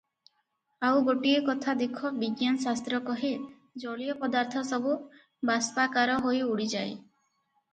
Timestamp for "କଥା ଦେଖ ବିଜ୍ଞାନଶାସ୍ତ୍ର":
1.49-3.01